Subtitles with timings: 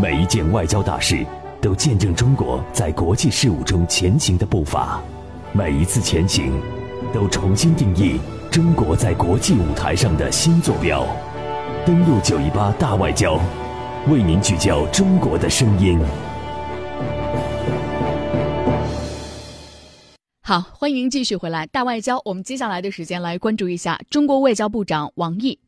[0.00, 1.26] 每一件外交大事
[1.60, 5.02] 都见证中国在国际事务中前行的步伐，
[5.52, 6.52] 每一次前行
[7.12, 11.04] 都重新定义中国在国际舞台上的新坐标。
[11.84, 13.40] 登陆九一八大外交，
[14.06, 15.98] 为您聚焦中国的声音。
[20.42, 22.22] 好，欢迎继续回来大外交。
[22.24, 25.58] 我们接下来的时间来关注一下中国外交部长王毅。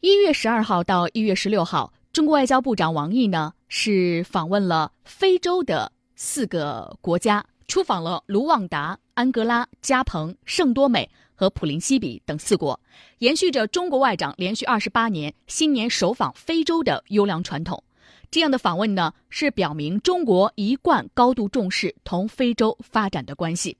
[0.00, 12.80] 一月十二号到一月十六号，中国外交部长王毅呢是访问了非洲的四个国家，出访了卢旺达、安哥拉、加蓬、圣多美和普林西比等四国，
[13.18, 17.80] 延续着中国外长连续二十八年新年首访非洲的优良传统。
[18.28, 23.76] 这样的访问呢，是表明中国一贯高度重视同非洲发展的关系。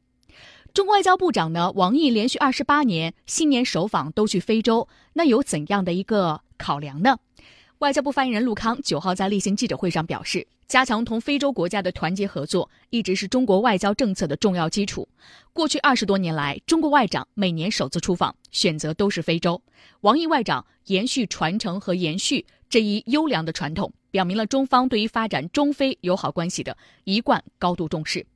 [0.72, 7.18] 中国外交部长呢，王毅连续二十八年新年首访都去非洲，那有怎样的一个考量呢？
[7.80, 15.08] 外交部发言人陆康九号在例行记者会上表示，加强同非洲国家的团结合作，一直是中国外交政策的重要基础。
[15.54, 19.62] 过去二十多年来，中国外长每年首次出访选择都是非洲，
[20.02, 28.26] 王毅外长延续传承和延续这一优良的传统，表明了中方对于发展中非友好关系的一贯高度重视。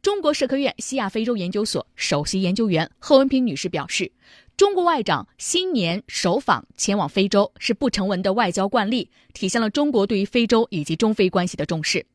[0.00, 4.12] 中国社科院西亚非洲研究所首席研究员贺文平女士表示，
[4.56, 12.06] 中国外长新年首访前往非洲是不成文的外交惯例，体现了中国对于非洲以及中非关系的重视。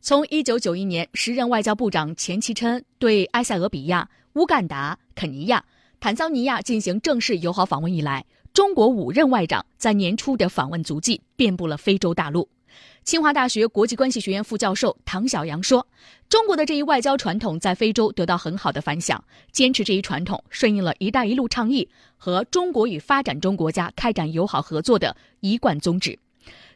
[0.00, 5.64] 从1991年时任外交部长钱其琛对埃塞俄比亚、乌干达、肯尼亚、
[6.00, 12.48] 坦桑尼亚进行正式友好访问以来，中国五任外长在年初的访问足迹遍布了非洲大陆。
[13.06, 15.86] 清华大学国际关系学院副教授唐晓阳说
[16.28, 26.18] ：“中国的这一外交传统在非洲得到很好的反响，坚持这一传统，顺应了一带一路倡议和中国与发展中国家开展友好合作的一贯宗旨。”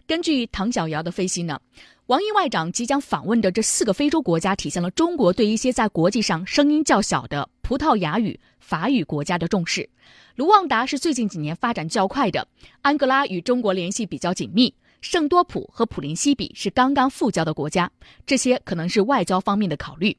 [0.06, 1.60] 根据唐晓瑶的分析呢，
[2.06, 9.90] 王毅外长即将访问的这四个非洲国家，体现了中国对一些在国际上声音较小的葡萄牙语、法语国家的重视。
[10.36, 12.46] 卢旺达是最近几年发展较快的，
[12.82, 14.72] 安哥拉与中国联系比较紧密。
[15.00, 17.90] 圣多普和普林西比是刚刚复交的国家，
[18.26, 20.16] 这些可能是外交方面的考虑。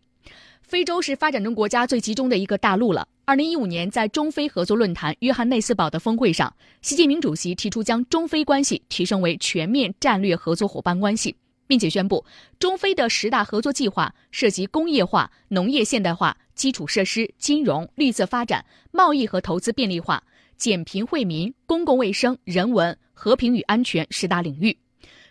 [0.62, 3.08] 非洲是发展中国家最集中的一个大陆了。
[3.26, 11.36] 二零一五年，在中非合作论坛约翰内斯堡的峰会上，习近平主席提出将中非关系提升为全面战略合作伙伴关系，
[11.68, 12.26] 并且宣布
[12.58, 20.24] 中非的十大合作计划涉及工业化、农业现代化、基础设施、金融、绿色发展、贸易和投资便利化、
[20.62, 22.96] 减贫惠民、公共卫生、人文。
[23.14, 24.76] 和平与安全十大领域，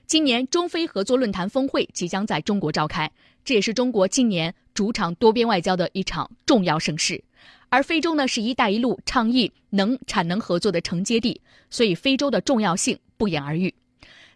[0.07, 3.11] 今年中非合作论坛峰会即将在中国召开，
[3.45, 7.21] 这也是中国今年主场多边外交的一场重要盛事。
[7.69, 13.73] 而非洲呢，是一带一路倡议能产能合作的承接地，所以非洲的重要性不言而喻。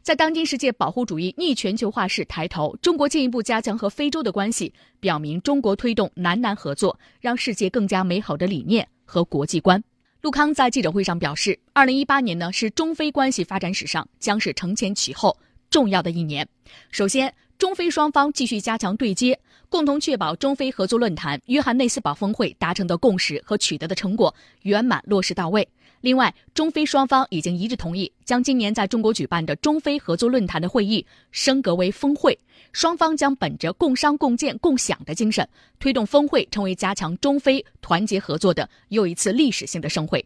[0.02, 9.80] 在当今世界保护主义逆全球化势抬头，中国进一步加强和非洲的关系，表明中国推动南南合作，让世界更加美好的理念和国际观。
[10.24, 15.36] 陆康在记者会上表示，二零一八年呢是中非关系发展史上将是承前启后
[15.68, 16.48] 重要的一年。
[16.90, 25.68] 首先，中非双方继续加强对接，共同确保中非合作论坛约翰内斯堡峰会达成的共识和取得的成果圆满落实到位。
[26.04, 32.38] 另外，中非双方已经一致同意将今年在中国举办的中非合作论坛的会议升格为峰会。
[32.74, 35.48] 双方将本着共商共建共享的精神，
[35.78, 40.22] 推动峰会成为加强中非团结合作的又一次历史性的盛会。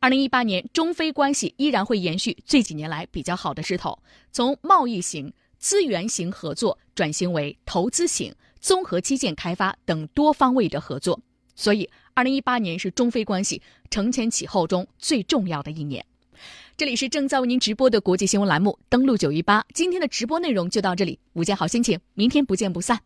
[0.00, 3.96] 二零一八年，中非关系依然会延续这几年来比较好的势头，
[4.32, 11.20] 从贸易型、资源型合作转型为投资型、综合基建开发等多方位的合作。
[11.54, 16.04] 所以，二零一八年是中非关系承前启后中最重要的一年。
[16.76, 19.64] 这里是正在为您直播的国际新闻栏目，登录九一八。
[19.74, 23.02] 今天的直播内容就到这里，午间好心情，明天不见不散。